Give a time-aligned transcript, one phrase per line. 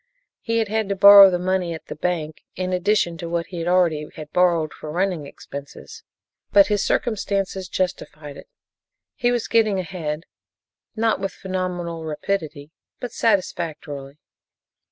[0.39, 3.67] He had had to borrow the money at the bank in addition to what he
[3.67, 6.01] already had borrowed for running expenses,
[6.51, 8.47] but his circumstances justified it.
[9.13, 10.23] He was getting ahead,
[10.95, 14.17] not with phenomenal rapidity, but satisfactorily.